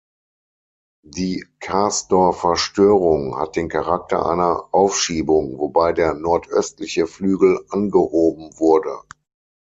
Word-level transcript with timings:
Die 1.05 1.45
Karsdorfer 1.59 2.55
Störung 2.55 3.37
hat 3.37 3.55
den 3.55 3.69
Charakter 3.69 4.25
einer 4.25 4.69
Aufschiebung, 4.73 5.59
wobei 5.59 5.93
der 5.93 6.15
nordöstliche 6.15 7.05
Flügel 7.05 7.63
angehoben 7.69 8.49
wurde. 8.57 8.97